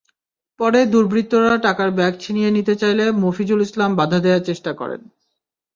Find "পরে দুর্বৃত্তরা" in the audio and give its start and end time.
0.59-1.57